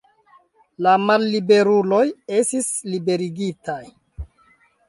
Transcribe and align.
La 0.85 0.93
malliberuloj 1.03 2.01
estis 2.39 2.73
liberigitaj. 2.95 3.81